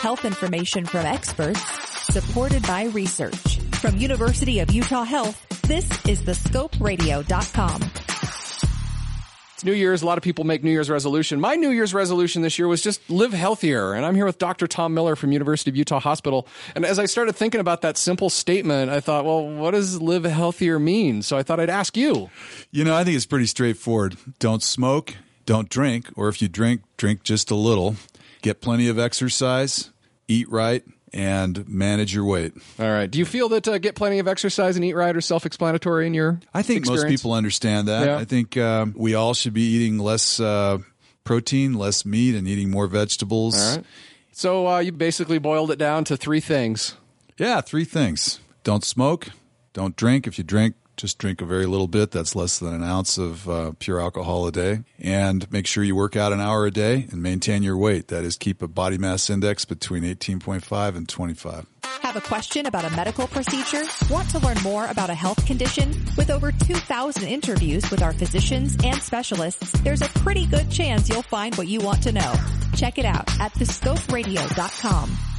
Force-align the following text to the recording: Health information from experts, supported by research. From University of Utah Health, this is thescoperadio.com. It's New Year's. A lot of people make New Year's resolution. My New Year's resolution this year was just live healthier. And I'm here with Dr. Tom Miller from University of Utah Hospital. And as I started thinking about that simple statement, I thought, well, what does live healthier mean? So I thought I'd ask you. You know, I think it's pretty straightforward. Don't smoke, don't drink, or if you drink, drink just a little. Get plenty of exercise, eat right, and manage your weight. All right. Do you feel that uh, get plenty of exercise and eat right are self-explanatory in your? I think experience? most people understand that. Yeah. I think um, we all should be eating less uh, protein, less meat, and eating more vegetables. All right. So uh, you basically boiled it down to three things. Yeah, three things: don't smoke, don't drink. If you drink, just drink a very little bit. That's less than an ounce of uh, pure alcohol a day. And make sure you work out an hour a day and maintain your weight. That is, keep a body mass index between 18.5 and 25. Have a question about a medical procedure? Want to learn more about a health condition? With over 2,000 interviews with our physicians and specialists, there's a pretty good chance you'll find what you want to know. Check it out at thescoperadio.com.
Health 0.00 0.24
information 0.24 0.86
from 0.86 1.06
experts, 1.06 1.60
supported 2.12 2.62
by 2.62 2.84
research. 2.84 3.58
From 3.80 3.96
University 3.96 4.60
of 4.60 4.70
Utah 4.72 5.02
Health, 5.02 5.44
this 5.62 5.84
is 6.06 6.22
thescoperadio.com. 6.22 7.82
It's 9.54 9.64
New 9.64 9.72
Year's. 9.72 10.02
A 10.02 10.06
lot 10.06 10.16
of 10.16 10.22
people 10.22 10.44
make 10.44 10.62
New 10.62 10.70
Year's 10.70 10.88
resolution. 10.88 11.40
My 11.40 11.56
New 11.56 11.70
Year's 11.70 11.92
resolution 11.92 12.42
this 12.42 12.60
year 12.60 12.68
was 12.68 12.80
just 12.80 13.10
live 13.10 13.32
healthier. 13.32 13.92
And 13.92 14.06
I'm 14.06 14.14
here 14.14 14.24
with 14.24 14.38
Dr. 14.38 14.68
Tom 14.68 14.94
Miller 14.94 15.16
from 15.16 15.32
University 15.32 15.68
of 15.68 15.76
Utah 15.76 15.98
Hospital. 15.98 16.46
And 16.76 16.84
as 16.84 17.00
I 17.00 17.06
started 17.06 17.34
thinking 17.34 17.60
about 17.60 17.80
that 17.80 17.96
simple 17.96 18.30
statement, 18.30 18.92
I 18.92 19.00
thought, 19.00 19.24
well, 19.24 19.48
what 19.48 19.72
does 19.72 20.00
live 20.00 20.22
healthier 20.22 20.78
mean? 20.78 21.22
So 21.22 21.36
I 21.36 21.42
thought 21.42 21.58
I'd 21.58 21.70
ask 21.70 21.96
you. 21.96 22.30
You 22.70 22.84
know, 22.84 22.94
I 22.94 23.02
think 23.02 23.16
it's 23.16 23.26
pretty 23.26 23.46
straightforward. 23.46 24.16
Don't 24.38 24.62
smoke, 24.62 25.16
don't 25.48 25.70
drink, 25.70 26.10
or 26.14 26.28
if 26.28 26.42
you 26.42 26.48
drink, 26.48 26.82
drink 26.98 27.22
just 27.22 27.50
a 27.50 27.54
little. 27.54 27.96
Get 28.42 28.60
plenty 28.60 28.86
of 28.88 28.98
exercise, 28.98 29.90
eat 30.28 30.46
right, 30.50 30.84
and 31.10 31.66
manage 31.66 32.14
your 32.14 32.26
weight. 32.26 32.52
All 32.78 32.90
right. 32.90 33.10
Do 33.10 33.18
you 33.18 33.24
feel 33.24 33.48
that 33.48 33.66
uh, 33.66 33.78
get 33.78 33.94
plenty 33.94 34.18
of 34.18 34.28
exercise 34.28 34.76
and 34.76 34.84
eat 34.84 34.92
right 34.92 35.16
are 35.16 35.22
self-explanatory 35.22 36.06
in 36.06 36.12
your? 36.12 36.38
I 36.52 36.60
think 36.60 36.80
experience? 36.80 37.04
most 37.04 37.10
people 37.10 37.32
understand 37.32 37.88
that. 37.88 38.06
Yeah. 38.06 38.18
I 38.18 38.26
think 38.26 38.58
um, 38.58 38.94
we 38.94 39.14
all 39.14 39.32
should 39.32 39.54
be 39.54 39.62
eating 39.62 39.98
less 39.98 40.38
uh, 40.38 40.78
protein, 41.24 41.72
less 41.72 42.04
meat, 42.04 42.34
and 42.34 42.46
eating 42.46 42.70
more 42.70 42.86
vegetables. 42.86 43.58
All 43.58 43.76
right. 43.76 43.86
So 44.32 44.68
uh, 44.68 44.78
you 44.80 44.92
basically 44.92 45.38
boiled 45.38 45.70
it 45.70 45.78
down 45.78 46.04
to 46.04 46.18
three 46.18 46.40
things. 46.40 46.94
Yeah, 47.38 47.62
three 47.62 47.86
things: 47.86 48.38
don't 48.64 48.84
smoke, 48.84 49.28
don't 49.72 49.96
drink. 49.96 50.26
If 50.26 50.36
you 50.36 50.44
drink, 50.44 50.74
just 50.98 51.18
drink 51.18 51.40
a 51.40 51.46
very 51.46 51.64
little 51.64 51.86
bit. 51.86 52.10
That's 52.10 52.36
less 52.36 52.58
than 52.58 52.74
an 52.74 52.82
ounce 52.82 53.16
of 53.16 53.48
uh, 53.48 53.72
pure 53.78 54.00
alcohol 54.00 54.46
a 54.46 54.52
day. 54.52 54.80
And 54.98 55.50
make 55.50 55.66
sure 55.66 55.82
you 55.82 55.96
work 55.96 56.16
out 56.16 56.32
an 56.32 56.40
hour 56.40 56.66
a 56.66 56.70
day 56.70 57.06
and 57.10 57.22
maintain 57.22 57.62
your 57.62 57.76
weight. 57.78 58.08
That 58.08 58.24
is, 58.24 58.36
keep 58.36 58.60
a 58.60 58.68
body 58.68 58.98
mass 58.98 59.30
index 59.30 59.64
between 59.64 60.02
18.5 60.02 60.96
and 60.96 61.08
25. 61.08 61.66
Have 62.02 62.16
a 62.16 62.20
question 62.20 62.66
about 62.66 62.84
a 62.84 62.90
medical 62.96 63.26
procedure? 63.26 63.82
Want 64.10 64.28
to 64.30 64.38
learn 64.40 64.56
more 64.62 64.86
about 64.86 65.10
a 65.10 65.14
health 65.14 65.44
condition? 65.46 65.90
With 66.16 66.30
over 66.30 66.52
2,000 66.52 67.24
interviews 67.24 67.90
with 67.90 68.02
our 68.02 68.12
physicians 68.12 68.76
and 68.84 69.00
specialists, 69.02 69.72
there's 69.80 70.02
a 70.02 70.08
pretty 70.08 70.46
good 70.46 70.70
chance 70.70 71.08
you'll 71.08 71.22
find 71.22 71.54
what 71.56 71.68
you 71.68 71.80
want 71.80 72.02
to 72.04 72.12
know. 72.12 72.34
Check 72.74 72.98
it 72.98 73.04
out 73.04 73.28
at 73.40 73.52
thescoperadio.com. 73.54 75.37